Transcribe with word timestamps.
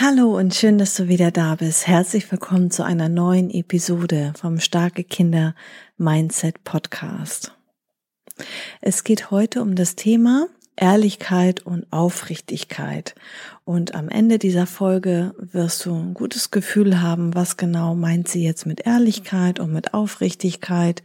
Hallo 0.00 0.38
und 0.38 0.54
schön, 0.54 0.78
dass 0.78 0.94
du 0.94 1.08
wieder 1.08 1.32
da 1.32 1.56
bist. 1.56 1.88
Herzlich 1.88 2.30
willkommen 2.30 2.70
zu 2.70 2.84
einer 2.84 3.08
neuen 3.08 3.50
Episode 3.50 4.32
vom 4.40 4.60
Starke 4.60 5.02
Kinder 5.02 5.56
Mindset 5.96 6.62
Podcast. 6.62 7.52
Es 8.80 9.02
geht 9.02 9.32
heute 9.32 9.60
um 9.60 9.74
das 9.74 9.96
Thema 9.96 10.46
Ehrlichkeit 10.80 11.60
und 11.66 11.92
Aufrichtigkeit. 11.92 13.14
Und 13.64 13.94
am 13.94 14.08
Ende 14.08 14.38
dieser 14.38 14.66
Folge 14.66 15.34
wirst 15.38 15.84
du 15.84 15.94
ein 15.94 16.14
gutes 16.14 16.50
Gefühl 16.50 17.02
haben, 17.02 17.34
was 17.34 17.56
genau 17.56 17.94
meint 17.94 18.28
sie 18.28 18.44
jetzt 18.44 18.64
mit 18.64 18.86
Ehrlichkeit 18.86 19.60
und 19.60 19.72
mit 19.72 19.92
Aufrichtigkeit. 19.92 21.02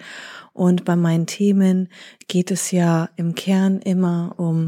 Und 0.53 0.85
bei 0.85 0.95
meinen 0.95 1.25
Themen 1.25 1.89
geht 2.27 2.51
es 2.51 2.71
ja 2.71 3.09
im 3.15 3.33
Kern 3.35 3.79
immer 3.79 4.35
um 4.37 4.67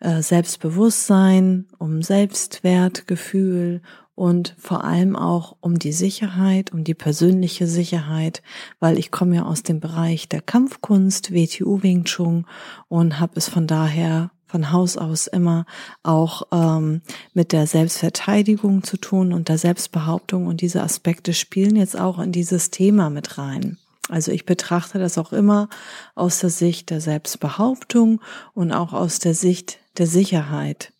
äh, 0.00 0.22
Selbstbewusstsein, 0.22 1.66
um 1.78 2.02
Selbstwertgefühl 2.02 3.82
und 4.14 4.54
vor 4.58 4.82
allem 4.82 5.14
auch 5.14 5.56
um 5.60 5.78
die 5.78 5.92
Sicherheit, 5.92 6.72
um 6.72 6.84
die 6.84 6.94
persönliche 6.94 7.66
Sicherheit, 7.66 8.42
weil 8.80 8.98
ich 8.98 9.10
komme 9.10 9.36
ja 9.36 9.42
aus 9.44 9.62
dem 9.62 9.78
Bereich 9.78 10.28
der 10.28 10.40
Kampfkunst, 10.40 11.34
WTU 11.34 11.82
Wing 11.82 12.04
Chun 12.04 12.46
und 12.88 13.20
habe 13.20 13.34
es 13.36 13.48
von 13.48 13.66
daher 13.66 14.30
von 14.46 14.72
Haus 14.72 14.96
aus 14.96 15.26
immer 15.26 15.66
auch 16.02 16.42
ähm, 16.52 17.02
mit 17.34 17.52
der 17.52 17.66
Selbstverteidigung 17.66 18.82
zu 18.82 18.96
tun 18.96 19.32
und 19.32 19.48
der 19.48 19.58
Selbstbehauptung 19.58 20.46
und 20.46 20.60
diese 20.60 20.82
Aspekte 20.82 21.34
spielen 21.34 21.76
jetzt 21.76 21.98
auch 21.98 22.18
in 22.18 22.32
dieses 22.32 22.70
Thema 22.70 23.10
mit 23.10 23.38
rein. 23.38 23.78
Also 24.08 24.30
ich 24.30 24.46
betrachte 24.46 24.98
das 24.98 25.18
auch 25.18 25.32
immer 25.32 25.68
aus 26.14 26.38
der 26.38 26.50
Sicht 26.50 26.90
der 26.90 27.00
Selbstbehauptung 27.00 28.20
und 28.54 28.72
auch 28.72 28.92
aus 28.92 29.18
der 29.18 29.34
Sicht 29.34 29.78
der 29.98 30.06
Sicherheit. 30.06 30.92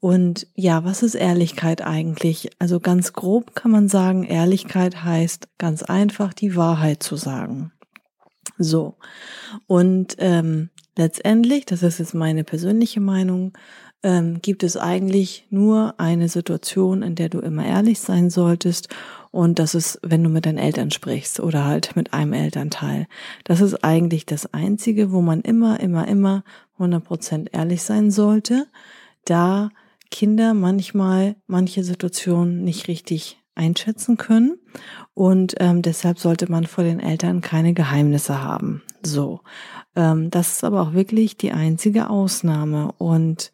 Und 0.00 0.46
ja, 0.54 0.82
was 0.84 1.02
ist 1.02 1.14
Ehrlichkeit 1.14 1.82
eigentlich? 1.82 2.50
Also 2.58 2.80
ganz 2.80 3.12
grob 3.12 3.54
kann 3.54 3.70
man 3.70 3.88
sagen, 3.88 4.24
Ehrlichkeit 4.24 5.04
heißt 5.04 5.48
ganz 5.58 5.82
einfach 5.82 6.32
die 6.32 6.56
Wahrheit 6.56 7.02
zu 7.02 7.16
sagen. 7.16 7.70
So. 8.58 8.96
Und 9.66 10.16
ähm, 10.18 10.70
letztendlich, 10.96 11.66
das 11.66 11.82
ist 11.82 11.98
jetzt 11.98 12.14
meine 12.14 12.44
persönliche 12.44 13.00
Meinung, 13.00 13.52
ähm, 14.02 14.40
gibt 14.40 14.62
es 14.62 14.76
eigentlich 14.76 15.46
nur 15.50 15.94
eine 15.98 16.28
Situation, 16.28 17.02
in 17.02 17.14
der 17.14 17.28
du 17.28 17.40
immer 17.40 17.66
ehrlich 17.66 18.00
sein 18.00 18.30
solltest 18.30 18.88
und 19.30 19.58
das 19.58 19.74
ist, 19.74 20.00
wenn 20.02 20.24
du 20.24 20.30
mit 20.30 20.46
deinen 20.46 20.58
Eltern 20.58 20.90
sprichst 20.90 21.40
oder 21.40 21.64
halt 21.64 21.94
mit 21.96 22.12
einem 22.12 22.32
Elternteil. 22.32 23.06
Das 23.44 23.60
ist 23.60 23.84
eigentlich 23.84 24.26
das 24.26 24.52
Einzige, 24.52 25.12
wo 25.12 25.20
man 25.20 25.42
immer, 25.42 25.80
immer, 25.80 26.08
immer 26.08 26.44
100% 26.78 27.48
ehrlich 27.52 27.82
sein 27.82 28.10
sollte, 28.10 28.66
da 29.24 29.70
Kinder 30.10 30.54
manchmal 30.54 31.36
manche 31.46 31.84
Situationen 31.84 32.64
nicht 32.64 32.88
richtig 32.88 33.38
einschätzen 33.54 34.16
können 34.16 34.58
und 35.14 35.54
ähm, 35.60 35.82
deshalb 35.82 36.18
sollte 36.18 36.50
man 36.50 36.66
vor 36.66 36.84
den 36.84 37.00
Eltern 37.00 37.42
keine 37.42 37.74
Geheimnisse 37.74 38.42
haben. 38.42 38.82
So, 39.06 39.40
ähm, 39.96 40.30
das 40.30 40.52
ist 40.52 40.64
aber 40.64 40.82
auch 40.82 40.92
wirklich 40.92 41.36
die 41.36 41.52
einzige 41.52 42.10
Ausnahme 42.10 42.92
und 42.98 43.52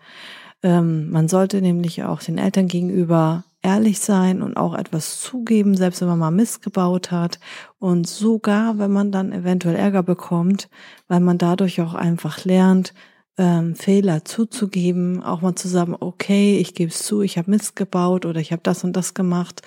ähm, 0.63 1.11
man 1.11 1.29
sollte 1.29 1.61
nämlich 1.61 2.03
auch 2.05 2.23
den 2.23 2.39
Eltern 2.39 2.67
gegenüber 2.67 3.45
ehrlich 3.63 3.99
sein 3.99 4.43
und 4.43 4.57
auch 4.57 4.75
etwas 4.75 5.21
zugeben, 5.21 5.77
selbst 5.77 6.01
wenn 6.01 6.09
man 6.09 6.19
mal 6.21 6.31
Mist 6.31 6.63
gebaut 6.63 7.11
hat. 7.11 7.41
Und 7.79 8.07
sogar, 8.07 8.79
wenn 8.79 8.93
man 8.93 9.11
dann 9.11 9.33
eventuell 9.33 9.75
Ärger 9.75 10.05
bekommt, 10.05 10.69
weil 11.09 11.21
man 11.21 11.37
dadurch 11.37 11.81
auch 11.81 11.95
einfach 11.95 12.45
lernt, 12.45 12.95
ähm, 13.39 13.75
Fehler 13.75 14.25
zuzugeben, 14.25 15.23
auch 15.23 15.41
mal 15.41 15.57
zu 15.57 15.69
sagen, 15.69 15.97
okay, 15.99 16.59
ich 16.59 16.75
gebe 16.75 16.91
es 16.91 17.03
zu, 17.03 17.23
ich 17.23 17.39
habe 17.39 17.51
Mist 17.51 17.77
gebaut 17.77 18.25
oder 18.25 18.41
ich 18.41 18.53
habe 18.53 18.63
das 18.63 18.85
und 18.85 18.95
das 18.95 19.15
gemacht. 19.15 19.63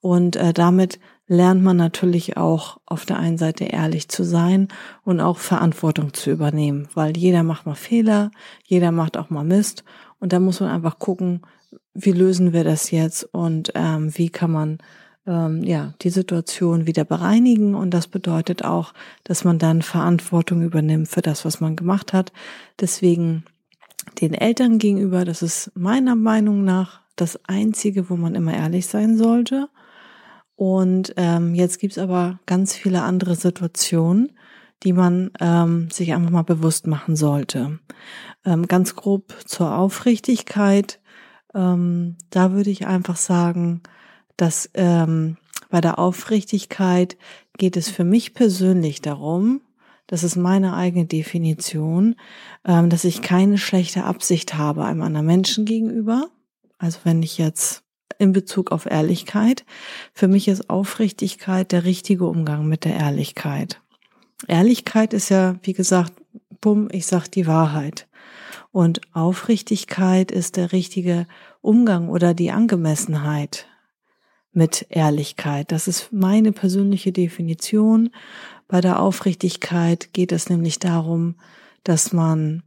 Und 0.00 0.36
äh, 0.36 0.52
damit 0.52 0.98
lernt 1.28 1.62
man 1.62 1.76
natürlich 1.76 2.36
auch 2.36 2.78
auf 2.86 3.04
der 3.04 3.18
einen 3.18 3.38
Seite 3.38 3.64
ehrlich 3.64 4.08
zu 4.08 4.24
sein 4.24 4.68
und 5.04 5.20
auch 5.20 5.38
Verantwortung 5.38 6.14
zu 6.14 6.30
übernehmen, 6.30 6.88
weil 6.94 7.16
jeder 7.16 7.42
macht 7.42 7.66
mal 7.66 7.74
Fehler, 7.74 8.30
jeder 8.64 8.92
macht 8.92 9.16
auch 9.16 9.30
mal 9.30 9.44
Mist 9.44 9.84
und 10.20 10.32
da 10.32 10.40
muss 10.40 10.60
man 10.60 10.70
einfach 10.70 10.98
gucken, 10.98 11.42
wie 11.94 12.12
lösen 12.12 12.52
wir 12.52 12.64
das 12.64 12.90
jetzt 12.90 13.24
und 13.32 13.72
ähm, 13.74 14.16
wie 14.16 14.28
kann 14.28 14.52
man 14.52 14.78
ähm, 15.26 15.62
ja 15.64 15.94
die 16.02 16.10
Situation 16.10 16.86
wieder 16.86 17.04
bereinigen 17.04 17.74
und 17.74 17.90
das 17.90 18.06
bedeutet 18.06 18.64
auch, 18.64 18.92
dass 19.24 19.44
man 19.44 19.58
dann 19.58 19.82
Verantwortung 19.82 20.62
übernimmt 20.62 21.08
für 21.08 21.22
das, 21.22 21.44
was 21.44 21.60
man 21.60 21.74
gemacht 21.74 22.12
hat. 22.12 22.32
Deswegen 22.80 23.44
den 24.20 24.34
Eltern 24.34 24.78
gegenüber, 24.78 25.24
das 25.24 25.42
ist 25.42 25.72
meiner 25.74 26.14
Meinung 26.14 26.64
nach 26.64 27.00
das 27.16 27.40
Einzige, 27.46 28.10
wo 28.10 28.16
man 28.16 28.34
immer 28.34 28.54
ehrlich 28.54 28.86
sein 28.86 29.16
sollte. 29.16 29.68
Und 30.56 31.14
ähm, 31.16 31.54
jetzt 31.54 31.78
gibt's 31.78 31.98
aber 31.98 32.40
ganz 32.46 32.74
viele 32.74 33.02
andere 33.02 33.36
Situationen, 33.36 34.32
die 34.82 34.92
man 34.92 35.30
ähm, 35.40 35.90
sich 35.90 36.12
einfach 36.12 36.30
mal 36.30 36.42
bewusst 36.42 36.86
machen 36.86 37.14
sollte. 37.14 37.78
Ähm, 38.44 38.66
ganz 38.66 38.96
grob 38.96 39.34
zur 39.44 39.76
Aufrichtigkeit 39.76 40.98
ähm, 41.56 42.16
da 42.30 42.52
würde 42.52 42.70
ich 42.70 42.86
einfach 42.86 43.16
sagen, 43.16 43.82
dass 44.36 44.70
ähm, 44.74 45.38
bei 45.70 45.80
der 45.80 45.98
Aufrichtigkeit 45.98 47.16
geht 47.56 47.76
es 47.76 47.88
für 47.88 48.04
mich 48.04 48.34
persönlich 48.34 49.00
darum, 49.00 49.62
das 50.06 50.22
ist 50.22 50.36
meine 50.36 50.76
eigene 50.76 51.06
Definition, 51.06 52.14
ähm, 52.64 52.90
dass 52.90 53.04
ich 53.04 53.22
keine 53.22 53.58
schlechte 53.58 54.04
Absicht 54.04 54.54
habe 54.54 54.84
einem 54.84 55.02
anderen 55.02 55.26
Menschen 55.26 55.64
gegenüber. 55.64 56.28
Also 56.78 57.00
wenn 57.04 57.22
ich 57.22 57.38
jetzt 57.38 57.82
in 58.18 58.32
Bezug 58.32 58.72
auf 58.72 58.86
Ehrlichkeit, 58.86 59.64
für 60.12 60.28
mich 60.28 60.48
ist 60.48 60.70
Aufrichtigkeit 60.70 61.72
der 61.72 61.84
richtige 61.84 62.26
Umgang 62.26 62.66
mit 62.66 62.84
der 62.84 62.94
Ehrlichkeit. 62.94 63.80
Ehrlichkeit 64.46 65.12
ist 65.12 65.28
ja, 65.28 65.56
wie 65.62 65.72
gesagt, 65.72 66.12
bumm, 66.60 66.88
ich 66.90 67.06
sag 67.06 67.28
die 67.28 67.46
Wahrheit. 67.46 68.06
Und 68.72 69.00
Aufrichtigkeit 69.14 70.30
ist 70.30 70.56
der 70.56 70.72
richtige 70.72 71.26
Umgang 71.62 72.08
oder 72.08 72.34
die 72.34 72.50
Angemessenheit 72.50 73.66
mit 74.52 74.86
Ehrlichkeit. 74.90 75.72
Das 75.72 75.88
ist 75.88 76.12
meine 76.12 76.52
persönliche 76.52 77.12
Definition. 77.12 78.10
Bei 78.68 78.80
der 78.80 79.00
Aufrichtigkeit 79.00 80.12
geht 80.12 80.32
es 80.32 80.48
nämlich 80.48 80.78
darum, 80.78 81.36
dass 81.84 82.12
man 82.12 82.62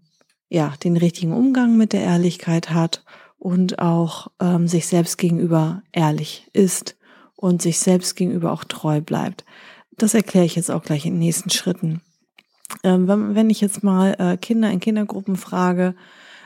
ja 0.50 0.74
den 0.84 0.98
richtigen 0.98 1.34
Umgang 1.34 1.78
mit 1.78 1.94
der 1.94 2.02
Ehrlichkeit 2.02 2.72
hat 2.72 3.04
und 3.40 3.80
auch 3.80 4.28
ähm, 4.40 4.68
sich 4.68 4.86
selbst 4.88 5.18
gegenüber 5.18 5.82
ehrlich 5.92 6.48
ist 6.54 6.98
und 7.36 7.62
sich 7.62 7.80
selbst 7.80 8.16
gegenüber 8.16 8.52
auch 8.52 8.66
treu 8.66 9.02
bleibt. 9.02 9.46
Das 9.98 10.14
erkläre 10.14 10.46
ich 10.46 10.56
jetzt 10.56 10.70
auch 10.70 10.84
gleich 10.84 11.06
in 11.06 11.14
den 11.14 11.20
nächsten 11.20 11.50
Schritten. 11.50 12.02
Ähm, 12.84 13.08
wenn, 13.08 13.36
wenn 13.36 13.50
ich 13.50 13.62
jetzt 13.62 13.84
mal 13.84 14.16
äh, 14.20 14.38
Kinder 14.38 14.70
in 14.70 14.80
Kindergruppen 14.80 15.38
frage, 15.38 15.96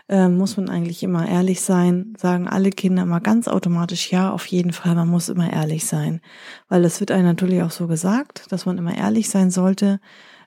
äh, 0.09 0.27
muss 0.27 0.57
man 0.57 0.69
eigentlich 0.69 1.01
immer 1.03 1.27
ehrlich 1.27 1.61
sein, 1.61 2.13
sagen 2.17 2.47
alle 2.47 2.69
Kinder 2.69 3.05
mal 3.05 3.19
ganz 3.19 3.47
automatisch 3.47 4.11
ja, 4.11 4.31
auf 4.31 4.45
jeden 4.47 4.73
Fall, 4.73 4.95
man 4.95 5.07
muss 5.07 5.29
immer 5.29 5.51
ehrlich 5.51 5.85
sein. 5.85 6.21
Weil 6.69 6.83
das 6.83 6.99
wird 6.99 7.11
einem 7.11 7.25
natürlich 7.25 7.61
auch 7.61 7.71
so 7.71 7.87
gesagt, 7.87 8.51
dass 8.51 8.65
man 8.65 8.77
immer 8.77 8.95
ehrlich 8.95 9.29
sein 9.29 9.49
sollte. 9.49 9.99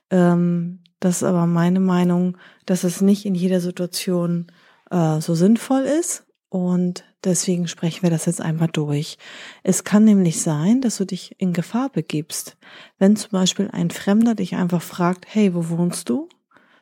Ähm, 0.09 0.79
das 0.99 1.17
ist 1.17 1.23
aber 1.23 1.45
meine 1.45 1.79
Meinung, 1.79 2.37
dass 2.65 2.83
es 2.83 3.01
nicht 3.01 3.25
in 3.25 3.35
jeder 3.35 3.59
Situation 3.59 4.47
äh, 4.89 5.19
so 5.21 5.35
sinnvoll 5.35 5.81
ist. 5.81 6.26
Und 6.49 7.03
deswegen 7.23 7.67
sprechen 7.67 8.03
wir 8.03 8.09
das 8.09 8.25
jetzt 8.25 8.41
einmal 8.41 8.69
durch. 8.69 9.17
Es 9.63 9.83
kann 9.83 10.05
nämlich 10.05 10.41
sein, 10.41 10.81
dass 10.81 10.97
du 10.97 11.05
dich 11.05 11.35
in 11.39 11.51
Gefahr 11.51 11.89
begibst. 11.89 12.57
Wenn 12.97 13.15
zum 13.17 13.31
Beispiel 13.31 13.69
ein 13.71 13.89
Fremder 13.89 14.33
dich 14.33 14.55
einfach 14.55 14.81
fragt, 14.81 15.25
hey, 15.27 15.53
wo 15.53 15.69
wohnst 15.69 16.09
du? 16.09 16.29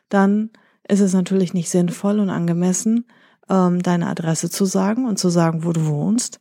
Dann 0.08 0.50
ist 0.88 1.00
es 1.00 1.14
natürlich 1.14 1.52
nicht 1.52 1.68
sinnvoll 1.68 2.20
und 2.20 2.30
angemessen, 2.30 3.06
ähm, 3.48 3.82
deine 3.82 4.06
Adresse 4.06 4.50
zu 4.50 4.64
sagen 4.64 5.06
und 5.06 5.18
zu 5.18 5.30
sagen, 5.30 5.64
wo 5.64 5.72
du 5.72 5.86
wohnst. 5.86 6.40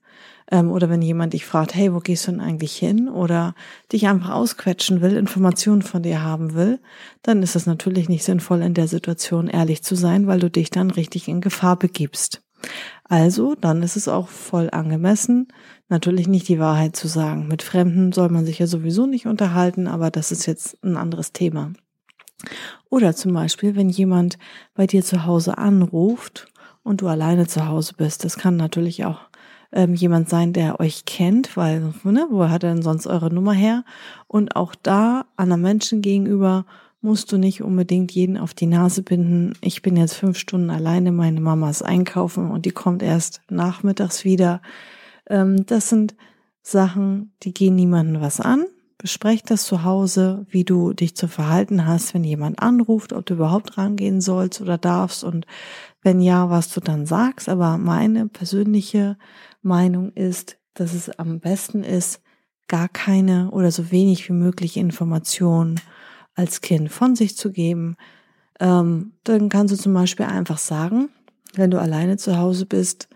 Ähm, 0.51 0.71
oder 0.71 0.91
wenn 0.91 1.01
jemand 1.01 1.33
dich 1.33 1.45
fragt, 1.45 1.73
hey, 1.73 1.91
wo 1.91 1.99
gehst 1.99 2.27
du 2.27 2.31
denn 2.31 2.41
eigentlich 2.41 2.75
hin? 2.75 3.09
Oder 3.09 3.55
dich 3.91 4.07
einfach 4.07 4.29
ausquetschen 4.29 5.01
will, 5.01 5.17
Informationen 5.17 5.81
von 5.81 6.03
dir 6.03 6.21
haben 6.21 6.53
will, 6.53 6.79
dann 7.23 7.41
ist 7.41 7.55
es 7.55 7.65
natürlich 7.65 8.07
nicht 8.07 8.23
sinnvoll, 8.23 8.61
in 8.61 8.75
der 8.75 8.87
Situation 8.87 9.47
ehrlich 9.47 9.81
zu 9.81 9.95
sein, 9.95 10.27
weil 10.27 10.39
du 10.39 10.51
dich 10.51 10.69
dann 10.69 10.91
richtig 10.91 11.27
in 11.27 11.41
Gefahr 11.41 11.77
begibst. 11.77 12.44
Also, 13.03 13.55
dann 13.55 13.83
ist 13.83 13.95
es 13.95 14.07
auch 14.07 14.27
voll 14.27 14.69
angemessen, 14.71 15.47
natürlich 15.89 16.27
nicht 16.27 16.47
die 16.47 16.59
Wahrheit 16.59 16.95
zu 16.95 17.07
sagen. 17.07 17.47
Mit 17.47 17.61
Fremden 17.61 18.11
soll 18.11 18.29
man 18.29 18.45
sich 18.45 18.59
ja 18.59 18.67
sowieso 18.67 19.05
nicht 19.05 19.27
unterhalten, 19.27 19.87
aber 19.87 20.11
das 20.11 20.31
ist 20.31 20.45
jetzt 20.45 20.83
ein 20.83 20.97
anderes 20.97 21.31
Thema. 21.31 21.73
Oder 22.89 23.15
zum 23.15 23.33
Beispiel, 23.33 23.75
wenn 23.75 23.89
jemand 23.89 24.37
bei 24.73 24.87
dir 24.87 25.03
zu 25.03 25.25
Hause 25.25 25.57
anruft 25.57 26.47
und 26.83 27.01
du 27.01 27.07
alleine 27.07 27.47
zu 27.47 27.67
Hause 27.67 27.93
bist. 27.97 28.23
Das 28.23 28.37
kann 28.37 28.57
natürlich 28.57 29.05
auch 29.05 29.21
ähm, 29.71 29.93
jemand 29.93 30.29
sein, 30.29 30.53
der 30.53 30.79
euch 30.79 31.05
kennt, 31.05 31.57
weil, 31.57 31.93
ne, 32.03 32.27
wo 32.29 32.47
hat 32.49 32.63
er 32.63 32.73
denn 32.73 32.83
sonst 32.83 33.07
eure 33.07 33.33
Nummer 33.33 33.53
her? 33.53 33.83
Und 34.27 34.55
auch 34.55 34.75
da, 34.75 35.25
anderen 35.35 35.61
Menschen 35.61 36.01
gegenüber, 36.01 36.65
musst 37.05 37.31
du 37.31 37.37
nicht 37.37 37.61
unbedingt 37.61 38.11
jeden 38.11 38.35
auf 38.35 38.55
die 38.55 38.65
Nase 38.65 39.03
binden. 39.03 39.53
Ich 39.61 39.83
bin 39.83 39.95
jetzt 39.95 40.15
fünf 40.15 40.39
Stunden 40.39 40.71
alleine, 40.71 41.11
meine 41.11 41.39
Mama 41.39 41.69
ist 41.69 41.83
einkaufen 41.83 42.49
und 42.49 42.65
die 42.65 42.71
kommt 42.71 43.03
erst 43.03 43.41
nachmittags 43.47 44.25
wieder. 44.25 44.61
Ähm, 45.29 45.67
das 45.67 45.87
sind 45.87 46.15
Sachen, 46.63 47.31
die 47.43 47.53
gehen 47.53 47.75
niemandem 47.75 48.21
was 48.23 48.41
an. 48.41 48.65
Besprecht 48.97 49.51
das 49.51 49.65
zu 49.65 49.83
Hause, 49.83 50.47
wie 50.49 50.63
du 50.63 50.93
dich 50.93 51.15
zu 51.15 51.27
verhalten 51.27 51.85
hast, 51.85 52.15
wenn 52.15 52.23
jemand 52.23 52.59
anruft, 52.59 53.13
ob 53.13 53.23
du 53.27 53.35
überhaupt 53.35 53.77
rangehen 53.77 54.19
sollst 54.19 54.59
oder 54.59 54.79
darfst 54.79 55.23
und 55.23 55.45
wenn 56.01 56.21
ja, 56.21 56.49
was 56.49 56.73
du 56.73 56.79
dann 56.79 57.05
sagst. 57.05 57.49
Aber 57.49 57.77
meine 57.77 58.27
persönliche 58.27 59.15
Meinung 59.61 60.11
ist, 60.13 60.57
dass 60.73 60.95
es 60.95 61.11
am 61.19 61.39
besten 61.39 61.83
ist, 61.83 62.21
gar 62.67 62.89
keine 62.89 63.51
oder 63.51 63.69
so 63.69 63.91
wenig 63.91 64.27
wie 64.27 64.33
möglich 64.33 64.75
Informationen 64.75 65.79
als 66.35 66.61
Kind 66.61 66.91
von 66.91 67.15
sich 67.15 67.37
zu 67.37 67.51
geben. 67.51 67.95
Ähm, 68.59 69.13
dann 69.23 69.49
kannst 69.49 69.73
du 69.73 69.77
zum 69.77 69.93
Beispiel 69.93 70.25
einfach 70.25 70.57
sagen, 70.57 71.09
wenn 71.53 71.71
du 71.71 71.79
alleine 71.79 72.17
zu 72.17 72.37
Hause 72.37 72.65
bist, 72.65 73.09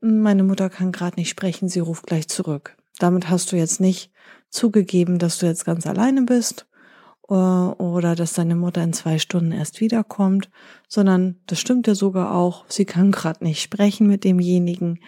meine 0.00 0.42
Mutter 0.42 0.70
kann 0.70 0.92
gerade 0.92 1.16
nicht 1.16 1.28
sprechen, 1.28 1.68
sie 1.68 1.80
ruft 1.80 2.06
gleich 2.06 2.28
zurück. 2.28 2.76
Damit 2.98 3.28
hast 3.30 3.52
du 3.52 3.56
jetzt 3.56 3.80
nicht 3.80 4.10
zugegeben, 4.50 5.18
dass 5.18 5.38
du 5.38 5.46
jetzt 5.46 5.64
ganz 5.64 5.86
alleine 5.86 6.22
bist 6.22 6.66
äh, 7.28 7.34
oder 7.34 8.14
dass 8.14 8.32
deine 8.32 8.54
Mutter 8.54 8.82
in 8.82 8.92
zwei 8.92 9.18
Stunden 9.18 9.52
erst 9.52 9.80
wiederkommt, 9.80 10.50
sondern 10.88 11.40
das 11.46 11.60
stimmt 11.60 11.86
ja 11.86 11.94
sogar 11.94 12.34
auch, 12.34 12.64
sie 12.68 12.84
kann 12.84 13.12
gerade 13.12 13.44
nicht 13.44 13.62
sprechen 13.62 14.06
mit 14.06 14.24
demjenigen, 14.24 15.00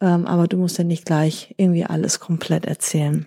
ähm, 0.00 0.26
aber 0.26 0.46
du 0.46 0.56
musst 0.56 0.78
ja 0.78 0.84
nicht 0.84 1.04
gleich 1.04 1.54
irgendwie 1.56 1.84
alles 1.84 2.20
komplett 2.20 2.66
erzählen. 2.66 3.26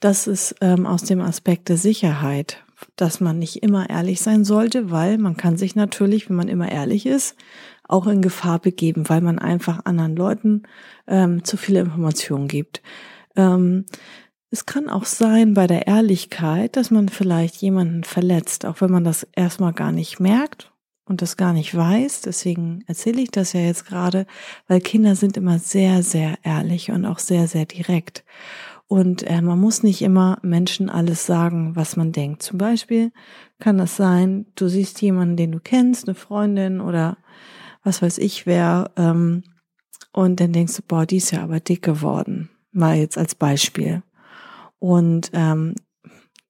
Das 0.00 0.26
ist 0.26 0.56
ähm, 0.60 0.86
aus 0.86 1.02
dem 1.02 1.20
Aspekt 1.20 1.68
der 1.68 1.76
Sicherheit, 1.76 2.64
dass 2.96 3.20
man 3.20 3.38
nicht 3.38 3.62
immer 3.62 3.88
ehrlich 3.88 4.20
sein 4.20 4.44
sollte, 4.44 4.90
weil 4.90 5.18
man 5.18 5.36
kann 5.36 5.56
sich 5.56 5.74
natürlich, 5.74 6.28
wenn 6.28 6.36
man 6.36 6.48
immer 6.48 6.70
ehrlich 6.70 7.06
ist, 7.06 7.36
auch 7.88 8.06
in 8.06 8.20
Gefahr 8.20 8.58
begeben, 8.58 9.08
weil 9.08 9.20
man 9.20 9.38
einfach 9.38 9.84
anderen 9.84 10.16
Leuten 10.16 10.64
ähm, 11.06 11.44
zu 11.44 11.56
viele 11.56 11.80
Informationen 11.80 12.48
gibt. 12.48 12.82
Ähm, 13.36 13.86
es 14.50 14.66
kann 14.66 14.88
auch 14.88 15.04
sein 15.04 15.54
bei 15.54 15.66
der 15.66 15.86
Ehrlichkeit, 15.86 16.76
dass 16.76 16.90
man 16.90 17.08
vielleicht 17.08 17.56
jemanden 17.56 18.04
verletzt, 18.04 18.64
auch 18.64 18.80
wenn 18.80 18.90
man 18.90 19.04
das 19.04 19.26
erstmal 19.34 19.72
gar 19.72 19.92
nicht 19.92 20.20
merkt 20.20 20.72
und 21.04 21.22
das 21.22 21.36
gar 21.36 21.52
nicht 21.52 21.74
weiß. 21.74 22.22
Deswegen 22.22 22.84
erzähle 22.86 23.22
ich 23.22 23.30
das 23.30 23.52
ja 23.52 23.60
jetzt 23.60 23.86
gerade, 23.86 24.26
weil 24.68 24.80
Kinder 24.80 25.16
sind 25.16 25.36
immer 25.36 25.58
sehr, 25.58 26.02
sehr 26.02 26.38
ehrlich 26.42 26.90
und 26.90 27.04
auch 27.06 27.18
sehr, 27.18 27.48
sehr 27.48 27.66
direkt. 27.66 28.24
Und 28.88 29.24
äh, 29.24 29.42
man 29.42 29.58
muss 29.58 29.82
nicht 29.82 30.02
immer 30.02 30.38
Menschen 30.42 30.88
alles 30.88 31.26
sagen, 31.26 31.74
was 31.74 31.96
man 31.96 32.12
denkt. 32.12 32.42
Zum 32.42 32.58
Beispiel 32.58 33.12
kann 33.58 33.78
das 33.78 33.96
sein, 33.96 34.46
du 34.54 34.68
siehst 34.68 35.02
jemanden, 35.02 35.36
den 35.36 35.52
du 35.52 35.60
kennst, 35.60 36.06
eine 36.06 36.14
Freundin 36.14 36.80
oder 36.80 37.16
was 37.82 38.00
weiß 38.02 38.18
ich 38.18 38.46
wer, 38.46 38.92
ähm, 38.96 39.42
und 40.16 40.40
dann 40.40 40.52
denkst 40.52 40.76
du, 40.76 40.82
boah, 40.82 41.04
die 41.04 41.18
ist 41.18 41.30
ja 41.30 41.42
aber 41.42 41.60
dick 41.60 41.82
geworden. 41.82 42.48
Mal 42.72 42.96
jetzt 42.96 43.18
als 43.18 43.34
Beispiel. 43.34 44.02
Und 44.78 45.30
ähm, 45.34 45.74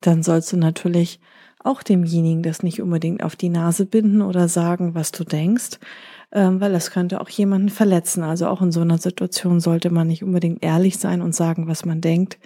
dann 0.00 0.22
sollst 0.22 0.52
du 0.52 0.56
natürlich 0.56 1.18
auch 1.58 1.82
demjenigen 1.82 2.44
das 2.44 2.62
nicht 2.62 2.80
unbedingt 2.80 3.24
auf 3.24 3.34
die 3.34 3.48
Nase 3.48 3.84
binden 3.84 4.22
oder 4.22 4.46
sagen, 4.46 4.94
was 4.94 5.10
du 5.10 5.24
denkst, 5.24 5.80
ähm, 6.32 6.61
weil 6.61 6.73
das 6.73 6.90
könnte 6.90 7.20
auch 7.20 7.28
jemanden 7.28 7.69
verletzen. 7.69 8.23
Also 8.23 8.49
auch 8.49 8.62
in 8.62 8.73
so 8.73 8.81
einer 8.81 8.99
Situation 8.99 9.61
sollte 9.61 9.90
man 9.90 10.06
nicht 10.08 10.23
unbedingt 10.23 10.62
ehrlich 10.62 10.99
sein 10.99 11.23
und 11.23 11.34
sagen, 11.34 11.69
was 11.69 11.84
man 11.84 12.00
denkt. 12.00 12.38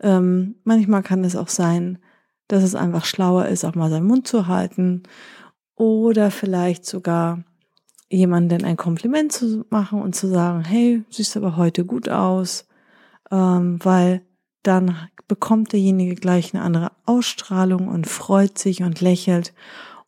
Ähm, 0.00 0.56
manchmal 0.64 1.02
kann 1.02 1.24
es 1.24 1.36
auch 1.36 1.48
sein, 1.48 1.98
dass 2.46 2.62
es 2.62 2.74
einfach 2.74 3.04
schlauer 3.04 3.46
ist, 3.46 3.64
auch 3.64 3.74
mal 3.74 3.90
seinen 3.90 4.06
Mund 4.06 4.26
zu 4.26 4.46
halten 4.46 5.02
oder 5.74 6.30
vielleicht 6.30 6.86
sogar 6.86 7.44
jemanden 8.10 8.64
ein 8.64 8.76
Kompliment 8.76 9.32
zu 9.32 9.66
machen 9.68 10.00
und 10.00 10.14
zu 10.14 10.28
sagen, 10.28 10.64
hey, 10.64 11.04
siehst 11.10 11.36
aber 11.36 11.56
heute 11.56 11.84
gut 11.84 12.08
aus, 12.08 12.66
ähm, 13.30 13.78
weil 13.82 14.22
dann 14.62 14.96
bekommt 15.28 15.72
derjenige 15.72 16.14
gleich 16.14 16.54
eine 16.54 16.62
andere 16.62 16.92
Ausstrahlung 17.04 17.88
und 17.88 18.06
freut 18.06 18.58
sich 18.58 18.82
und 18.82 19.00
lächelt 19.00 19.52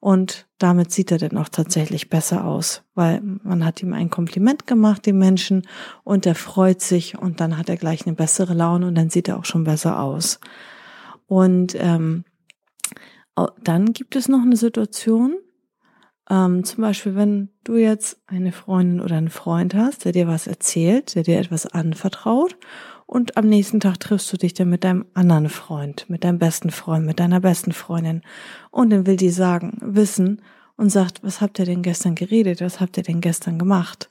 und 0.00 0.48
damit 0.56 0.90
sieht 0.90 1.12
er 1.12 1.18
dann 1.18 1.36
auch 1.36 1.50
tatsächlich 1.50 2.08
besser 2.08 2.44
aus, 2.46 2.82
weil 2.94 3.20
man 3.22 3.64
hat 3.64 3.82
ihm 3.82 3.92
ein 3.92 4.08
Kompliment 4.08 4.66
gemacht, 4.66 5.04
dem 5.04 5.18
Menschen, 5.18 5.66
und 6.04 6.24
er 6.24 6.34
freut 6.34 6.80
sich 6.80 7.18
und 7.18 7.40
dann 7.40 7.58
hat 7.58 7.68
er 7.68 7.76
gleich 7.76 8.06
eine 8.06 8.16
bessere 8.16 8.54
Laune 8.54 8.88
und 8.88 8.94
dann 8.94 9.10
sieht 9.10 9.28
er 9.28 9.38
auch 9.38 9.44
schon 9.44 9.64
besser 9.64 10.00
aus. 10.00 10.40
Und 11.26 11.76
ähm, 11.78 12.24
dann 13.62 13.92
gibt 13.92 14.16
es 14.16 14.28
noch 14.28 14.42
eine 14.42 14.56
Situation, 14.56 15.36
ähm, 16.30 16.64
zum 16.64 16.82
Beispiel, 16.82 17.16
wenn 17.16 17.50
du 17.64 17.76
jetzt 17.76 18.22
eine 18.26 18.52
Freundin 18.52 19.00
oder 19.00 19.16
einen 19.16 19.30
Freund 19.30 19.74
hast, 19.74 20.04
der 20.04 20.12
dir 20.12 20.28
was 20.28 20.46
erzählt, 20.46 21.14
der 21.14 21.24
dir 21.24 21.38
etwas 21.38 21.66
anvertraut 21.66 22.56
und 23.10 23.36
am 23.36 23.48
nächsten 23.48 23.80
Tag 23.80 23.98
triffst 23.98 24.32
du 24.32 24.36
dich 24.36 24.54
dann 24.54 24.70
mit 24.70 24.84
deinem 24.84 25.04
anderen 25.14 25.48
Freund, 25.48 26.08
mit 26.08 26.22
deinem 26.22 26.38
besten 26.38 26.70
Freund, 26.70 27.04
mit 27.04 27.18
deiner 27.18 27.40
besten 27.40 27.72
Freundin 27.72 28.22
und 28.70 28.90
dann 28.90 29.04
will 29.04 29.16
die 29.16 29.30
sagen, 29.30 29.76
wissen 29.80 30.42
und 30.76 30.90
sagt, 30.90 31.24
was 31.24 31.40
habt 31.40 31.58
ihr 31.58 31.64
denn 31.64 31.82
gestern 31.82 32.14
geredet, 32.14 32.60
was 32.60 32.78
habt 32.78 32.96
ihr 32.98 33.02
denn 33.02 33.20
gestern 33.20 33.58
gemacht? 33.58 34.10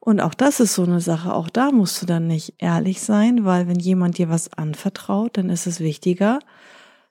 Und 0.00 0.20
auch 0.20 0.34
das 0.34 0.58
ist 0.58 0.74
so 0.74 0.82
eine 0.82 1.00
Sache, 1.00 1.32
auch 1.32 1.48
da 1.48 1.70
musst 1.70 2.02
du 2.02 2.06
dann 2.06 2.26
nicht 2.26 2.54
ehrlich 2.58 3.00
sein, 3.00 3.44
weil 3.44 3.68
wenn 3.68 3.78
jemand 3.78 4.18
dir 4.18 4.28
was 4.28 4.52
anvertraut, 4.54 5.36
dann 5.36 5.48
ist 5.48 5.68
es 5.68 5.78
wichtiger, 5.78 6.40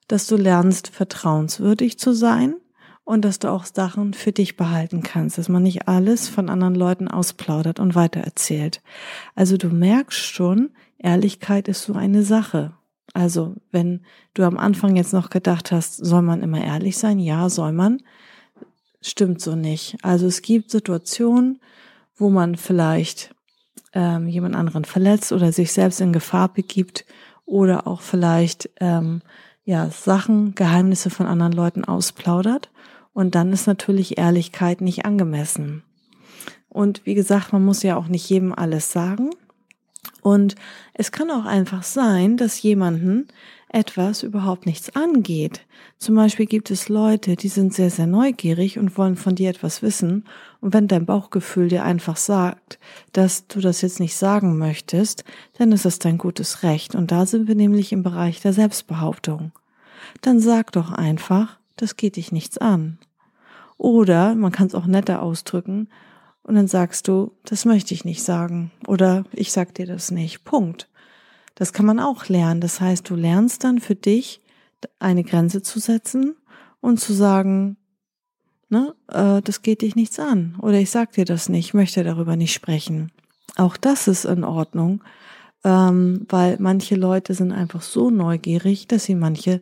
dass 0.10 0.28
du 0.28 0.36
lernst, 0.36 0.90
vertrauenswürdig 0.90 1.98
zu 1.98 2.12
sein 2.12 2.56
und 3.06 3.24
dass 3.24 3.40
du 3.40 3.50
auch 3.50 3.64
Sachen 3.64 4.14
für 4.14 4.34
dich 4.34 4.58
behalten 4.58 5.02
kannst, 5.02 5.38
dass 5.38 5.48
man 5.48 5.64
nicht 5.64 5.88
alles 5.88 6.28
von 6.28 6.50
anderen 6.50 6.76
Leuten 6.76 7.08
ausplaudert 7.08 7.80
und 7.80 7.96
weitererzählt. 7.96 8.82
Also 9.34 9.56
du 9.56 9.70
merkst 9.70 10.20
schon, 10.20 10.72
Ehrlichkeit 11.00 11.68
ist 11.68 11.84
so 11.84 11.94
eine 11.94 12.24
Sache. 12.24 12.74
Also 13.14 13.56
wenn 13.72 14.02
du 14.34 14.44
am 14.44 14.58
Anfang 14.58 14.96
jetzt 14.96 15.14
noch 15.14 15.30
gedacht 15.30 15.72
hast, 15.72 15.96
soll 15.96 16.22
man 16.22 16.44
immer 16.44 16.64
ehrlich 16.64 16.98
sein? 16.98 17.20
Ja, 17.20 17.50
soll 17.50 17.72
man. 17.72 18.02
Stimmt 19.02 19.42
so 19.42 19.56
nicht. 19.56 19.98
Also 20.04 20.28
es 20.28 20.42
gibt 20.42 20.72
Situationen, 20.72 21.60
wo 22.16 22.30
man 22.30 22.56
vielleicht 22.56 23.34
ähm, 23.94 24.28
jemand 24.28 24.56
anderen 24.56 24.86
verletzt 24.86 25.32
oder 25.32 25.52
sich 25.52 25.72
selbst 25.72 26.02
in 26.02 26.14
Gefahr 26.14 26.54
begibt 26.54 27.06
oder 27.46 27.88
auch 27.88 28.02
vielleicht 28.02 28.70
ähm, 28.80 29.22
ja 29.64 29.90
Sachen, 29.90 30.54
Geheimnisse 30.54 31.10
von 31.10 31.26
anderen 31.26 31.54
Leuten 31.54 31.86
ausplaudert. 31.86 32.70
Und 33.14 33.36
dann 33.36 33.52
ist 33.52 33.68
natürlich 33.68 34.18
Ehrlichkeit 34.18 34.82
nicht 34.82 35.06
angemessen. 35.06 35.84
Und 36.68 37.06
wie 37.06 37.16
gesagt, 37.16 37.52
man 37.54 37.66
muss 37.66 37.82
ja 37.82 37.98
auch 37.98 38.08
nicht 38.08 38.30
jedem 38.30 38.54
alles 38.54 38.92
sagen. 38.92 39.32
Und 40.22 40.56
es 40.94 41.12
kann 41.12 41.32
auch 41.32 41.46
einfach 41.46 41.84
sein, 41.84 42.38
dass 42.38 42.62
jemanden 42.62 43.28
etwas 43.70 44.24
überhaupt 44.24 44.66
nichts 44.66 44.96
angeht. 44.96 45.62
Zum 46.00 46.16
Beispiel 46.16 46.48
gibt 46.48 46.72
es 46.72 46.90
Leute, 46.90 47.36
die 47.36 47.50
sind 47.50 47.74
sehr, 47.74 47.90
sehr 47.90 48.08
neugierig 48.08 48.80
und 48.80 48.98
wollen 48.98 49.16
von 49.16 49.36
dir 49.36 49.50
etwas 49.50 49.82
wissen. 49.82 50.26
Und 50.60 50.74
wenn 50.74 50.88
dein 50.88 51.06
Bauchgefühl 51.06 51.68
dir 51.68 51.84
einfach 51.84 52.18
sagt, 52.18 52.80
dass 53.14 53.48
du 53.48 53.60
das 53.60 53.82
jetzt 53.82 54.00
nicht 54.00 54.16
sagen 54.16 54.58
möchtest, 54.58 55.24
dann 55.58 55.72
ist 55.72 55.86
es 55.86 56.00
dein 56.00 56.18
gutes 56.18 56.64
Recht. 56.64 56.96
Und 56.96 57.12
da 57.12 57.26
sind 57.26 57.48
wir 57.48 57.56
nämlich 57.56 57.92
im 57.92 58.02
Bereich 58.02 58.42
der 58.42 58.54
Selbstbehauptung. 58.54 59.52
Dann 60.22 60.40
sag 60.40 60.72
doch 60.72 60.92
einfach, 60.92 61.58
das 61.76 61.96
geht 61.96 62.16
dich 62.16 62.32
nichts 62.32 62.58
an. 62.58 62.98
Oder 63.78 64.36
man 64.36 64.52
kann 64.52 64.68
es 64.68 64.76
auch 64.76 64.88
netter 64.88 65.22
ausdrücken 65.22 65.90
und 66.50 66.56
dann 66.56 66.68
sagst 66.68 67.08
du, 67.08 67.32
das 67.46 67.66
möchte 67.66 67.94
ich 67.94 68.06
nicht 68.06 68.24
sagen 68.24 68.72
oder 68.88 69.24
ich 69.34 69.52
sag 69.52 69.76
dir 69.76 69.86
das 69.86 70.10
nicht. 70.10 70.46
Punkt. 70.46 70.90
Das 71.54 71.74
kann 71.74 71.86
man 71.86 72.00
auch 72.00 72.28
lernen. 72.28 72.60
Das 72.60 72.82
heißt, 72.82 73.08
du 73.08 73.14
lernst 73.14 73.64
dann 73.64 73.80
für 73.80 73.94
dich 73.94 74.42
eine 74.98 75.24
Grenze 75.24 75.62
zu 75.62 75.78
setzen 75.78 76.36
und 76.82 77.00
zu 77.00 77.14
sagen, 77.14 77.78
ne, 78.68 78.96
äh, 79.10 79.44
das 79.44 79.62
geht 79.62 79.84
dich 79.84 79.96
nichts 79.96 80.20
an 80.20 80.56
oder 80.60 80.80
ich 80.80 80.90
sag 80.90 81.12
dir 81.12 81.26
das 81.26 81.50
nicht, 81.50 81.76
möchte 81.76 82.04
darüber 82.04 82.36
nicht 82.36 82.54
sprechen. 82.54 83.12
Auch 83.56 83.78
das 83.78 84.08
ist 84.08 84.26
in 84.26 84.44
Ordnung, 84.44 85.04
ähm, 85.64 86.26
weil 86.30 86.58
manche 86.60 86.96
Leute 86.96 87.36
sind 87.36 87.52
einfach 87.52 87.84
so 87.84 88.10
neugierig, 88.10 88.88
dass 88.88 89.04
sie 89.04 89.14
manche 89.14 89.62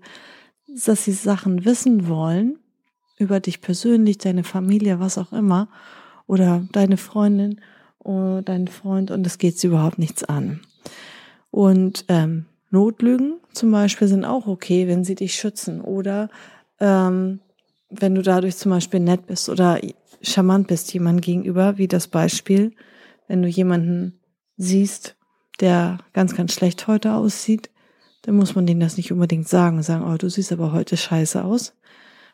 dass 0.70 1.03
sie 1.03 1.12
Sachen 1.12 1.65
wissen 1.65 2.08
wollen 2.08 2.60
über 3.17 3.41
dich 3.41 3.60
persönlich, 3.60 4.20
deine 4.20 4.46
Familie, 4.46 5.01
was 5.01 5.17
auch 5.17 5.34
immer. 5.34 5.67
Oder 6.28 6.68
deine 6.72 6.98
Freundin 6.98 7.62
oder 8.00 8.42
dein 8.42 8.68
Freund 8.68 9.12
und 9.12 9.26
es 9.26 9.38
geht 9.38 9.58
sie 9.58 9.68
überhaupt 9.68 9.98
nichts 9.98 10.24
an. 10.24 10.62
Und 11.50 12.06
ähm, 12.10 12.46
Notlügen 12.70 13.40
zum 13.54 13.72
Beispiel 13.72 14.08
sind 14.08 14.26
auch 14.26 14.48
okay, 14.48 14.88
wenn 14.88 15.04
sie 15.04 15.16
dich 15.16 15.36
schützen 15.36 15.82
oder 15.82 16.30
ähm, 16.80 17.40
wenn 17.90 18.16
du 18.16 18.22
dadurch 18.22 18.58
zum 18.58 18.72
Beispiel 18.72 19.00
nett 19.00 19.26
bist 19.28 19.50
oder 19.50 19.80
charmant 20.22 20.68
bist 20.68 20.94
jemand 20.94 21.22
gegenüber, 21.22 21.78
wie 21.78 21.88
das 21.88 22.08
Beispiel, 22.08 22.74
wenn 23.28 23.42
du 23.42 23.48
jemanden 23.48 24.20
siehst, 24.58 25.16
der 25.60 26.00
ganz, 26.14 26.36
ganz 26.36 26.54
schlecht 26.54 26.88
heute 26.88 27.14
aussieht, 27.14 27.70
dann 28.24 28.36
muss 28.36 28.56
man 28.56 28.66
denen 28.66 28.82
das 28.82 28.98
nicht 28.98 29.12
unbedingt 29.12 29.48
sagen, 29.48 29.82
sagen, 29.84 30.04
oh, 30.04 30.18
du 30.18 30.30
siehst 30.30 30.52
aber 30.52 30.74
heute 30.74 30.98
scheiße 30.98 31.44
aus, 31.44 31.74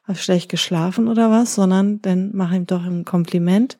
hast 0.03 0.21
schlecht 0.21 0.49
geschlafen 0.49 1.07
oder 1.07 1.31
was, 1.31 1.55
sondern 1.55 2.01
dann 2.01 2.31
mach 2.33 2.51
ihm 2.51 2.65
doch 2.65 2.83
ein 2.83 3.05
Kompliment 3.05 3.77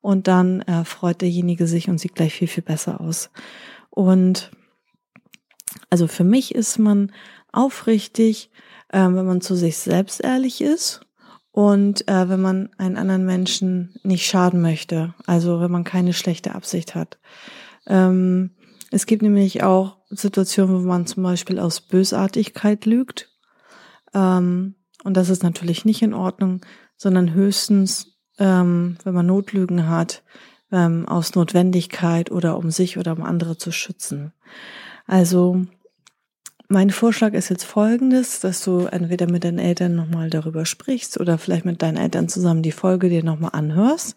und 0.00 0.28
dann 0.28 0.60
äh, 0.62 0.84
freut 0.84 1.20
derjenige 1.20 1.66
sich 1.66 1.88
und 1.88 1.98
sieht 1.98 2.14
gleich 2.14 2.34
viel, 2.34 2.48
viel 2.48 2.62
besser 2.62 3.00
aus. 3.00 3.30
Und 3.90 4.50
also 5.90 6.06
für 6.06 6.24
mich 6.24 6.54
ist 6.54 6.78
man 6.78 7.12
aufrichtig, 7.52 8.50
äh, 8.88 8.98
wenn 8.98 9.26
man 9.26 9.40
zu 9.40 9.54
sich 9.54 9.78
selbst 9.78 10.20
ehrlich 10.20 10.60
ist 10.60 11.00
und 11.52 12.06
äh, 12.08 12.28
wenn 12.28 12.40
man 12.40 12.70
einen 12.78 12.96
anderen 12.96 13.24
Menschen 13.24 13.94
nicht 14.02 14.26
schaden 14.26 14.60
möchte, 14.60 15.14
also 15.26 15.60
wenn 15.60 15.70
man 15.70 15.84
keine 15.84 16.12
schlechte 16.12 16.54
Absicht 16.54 16.94
hat. 16.94 17.18
Ähm, 17.86 18.50
es 18.90 19.06
gibt 19.06 19.22
nämlich 19.22 19.62
auch 19.62 19.98
Situationen, 20.10 20.82
wo 20.82 20.86
man 20.86 21.06
zum 21.06 21.22
Beispiel 21.22 21.58
aus 21.58 21.80
Bösartigkeit 21.80 22.86
lügt. 22.86 23.30
Ähm, 24.12 24.76
und 25.04 25.16
das 25.16 25.28
ist 25.28 25.42
natürlich 25.42 25.84
nicht 25.84 26.02
in 26.02 26.14
Ordnung, 26.14 26.60
sondern 26.96 27.32
höchstens, 27.32 28.16
ähm, 28.38 28.96
wenn 29.04 29.14
man 29.14 29.26
Notlügen 29.26 29.88
hat, 29.88 30.22
ähm, 30.72 31.06
aus 31.06 31.34
Notwendigkeit 31.34 32.30
oder 32.30 32.56
um 32.56 32.70
sich 32.70 32.98
oder 32.98 33.12
um 33.12 33.22
andere 33.22 33.56
zu 33.56 33.70
schützen. 33.70 34.32
Also 35.06 35.66
mein 36.68 36.90
Vorschlag 36.90 37.34
ist 37.34 37.50
jetzt 37.50 37.64
folgendes, 37.64 38.40
dass 38.40 38.64
du 38.64 38.86
entweder 38.86 39.30
mit 39.30 39.44
deinen 39.44 39.58
Eltern 39.58 39.94
nochmal 39.94 40.30
darüber 40.30 40.64
sprichst 40.64 41.20
oder 41.20 41.38
vielleicht 41.38 41.66
mit 41.66 41.82
deinen 41.82 41.98
Eltern 41.98 42.28
zusammen 42.28 42.62
die 42.62 42.72
Folge 42.72 43.10
dir 43.10 43.22
nochmal 43.22 43.50
anhörst 43.52 44.16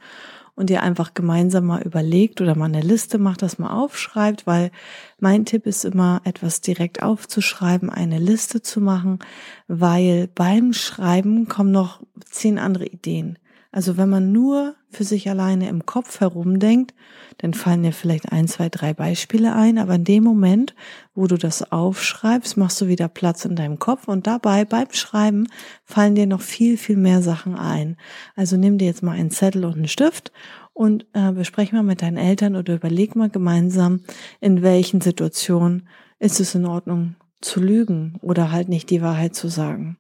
und 0.58 0.72
ihr 0.72 0.82
einfach 0.82 1.14
gemeinsam 1.14 1.68
mal 1.68 1.84
überlegt 1.84 2.42
oder 2.42 2.56
mal 2.56 2.66
eine 2.66 2.82
Liste 2.82 3.20
macht, 3.20 3.44
das 3.44 3.60
mal 3.60 3.70
aufschreibt, 3.70 4.48
weil 4.48 4.72
mein 5.20 5.46
Tipp 5.46 5.68
ist 5.68 5.86
immer, 5.86 6.20
etwas 6.26 6.62
direkt 6.62 7.04
aufzuschreiben, 7.04 7.92
eine 7.92 8.18
Liste 8.18 8.64
zu 8.64 8.82
machen, 8.82 9.20
weil 9.68 10.28
beim 10.34 10.74
Schreiben 10.74 11.48
kommen 11.48 11.72
noch 11.72 12.02
zehn 12.26 12.58
andere 12.58 12.88
Ideen. 12.88 13.38
Also 13.78 13.96
wenn 13.96 14.10
man 14.10 14.32
nur 14.32 14.74
für 14.90 15.04
sich 15.04 15.30
alleine 15.30 15.70
im 15.70 15.86
Kopf 15.86 16.20
herumdenkt, 16.20 16.96
dann 17.38 17.54
fallen 17.54 17.84
dir 17.84 17.94
vielleicht 17.94 18.32
ein, 18.32 18.48
zwei, 18.48 18.70
drei 18.70 18.96
Beispiele 18.96 19.54
ein, 19.54 19.78
aber 19.78 19.94
in 19.94 20.04
dem 20.04 20.24
Moment, 20.24 20.74
wo 21.14 21.28
du 21.28 21.38
das 21.38 21.72
aufschreibst, 21.72 22.58
machst 22.58 22.82
du 22.82 22.88
wieder 22.88 23.08
Platz 23.08 23.46
in 23.46 23.56
deinem 23.56 23.78
Kopf 23.78 24.08
und 24.08 24.26
dabei 24.26 24.66
beim 24.66 24.92
Schreiben 24.94 25.48
fallen 25.86 26.16
dir 26.16 26.26
noch 26.26 26.42
viel, 26.42 26.76
viel 26.76 26.98
mehr 26.98 27.22
Sachen 27.22 27.54
ein. 27.54 27.98
Also 28.36 28.58
nimm 28.58 28.80
dir 28.80 28.86
jetzt 28.86 29.04
mal 29.04 29.12
einen 29.12 29.30
Zettel 29.30 29.64
und 29.64 29.76
einen 29.76 29.88
Stift 29.88 30.32
und 30.74 31.06
äh, 31.14 31.32
besprech 31.32 31.72
mal 31.72 31.84
mit 31.84 32.02
deinen 32.02 32.18
Eltern 32.18 32.56
oder 32.56 32.74
überleg 32.74 33.16
mal 33.16 33.30
gemeinsam, 33.30 34.00
in 34.42 34.64
welchen 34.64 35.02
Situationen 35.02 35.88
ist 36.18 36.40
es 36.40 36.56
in 36.56 36.66
Ordnung 36.66 37.16
zu 37.42 37.62
lügen 37.62 38.18
oder 38.24 38.52
halt 38.52 38.70
nicht 38.70 38.90
die 38.90 39.04
Wahrheit 39.04 39.36
zu 39.36 39.50
sagen. 39.50 40.00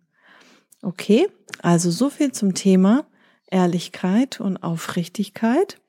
Okay, 0.81 1.27
also 1.61 1.91
so 1.91 2.09
viel 2.09 2.31
zum 2.31 2.55
Thema 2.55 3.05
Ehrlichkeit 3.49 4.39
und 4.39 4.57
Aufrichtigkeit. 4.57 5.79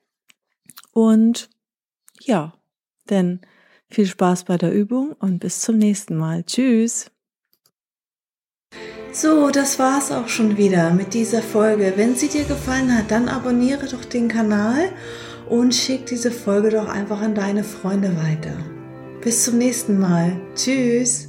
Und 0.91 1.49
ja, 2.21 2.53
denn 3.09 3.41
viel 3.89 4.05
Spaß 4.05 4.45
bei 4.45 4.57
der 4.57 4.73
Übung 4.73 5.13
und 5.19 5.39
bis 5.39 5.61
zum 5.61 5.77
nächsten 5.77 6.15
Mal. 6.15 6.43
Tschüss. 6.43 7.11
So, 9.11 9.49
das 9.49 9.79
war's 9.79 10.11
auch 10.11 10.27
schon 10.27 10.57
wieder 10.57 10.91
mit 10.91 11.13
dieser 11.13 11.41
Folge. 11.41 11.93
Wenn 11.95 12.15
sie 12.15 12.27
dir 12.27 12.43
gefallen 12.43 12.95
hat, 12.95 13.09
dann 13.09 13.27
abonniere 13.27 13.87
doch 13.87 14.05
den 14.05 14.27
Kanal 14.27 14.91
und 15.49 15.73
schick 15.73 16.05
diese 16.05 16.31
Folge 16.31 16.69
doch 16.69 16.87
einfach 16.87 17.19
an 17.21 17.33
deine 17.33 17.63
Freunde 17.63 18.15
weiter. 18.17 18.57
Bis 19.21 19.43
zum 19.43 19.57
nächsten 19.57 19.99
Mal. 19.99 20.39
Tschüss. 20.55 21.28